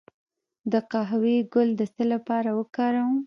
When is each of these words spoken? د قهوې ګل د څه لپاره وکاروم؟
د 0.71 0.73
قهوې 0.91 1.37
ګل 1.53 1.69
د 1.79 1.81
څه 1.93 2.03
لپاره 2.13 2.49
وکاروم؟ 2.59 3.15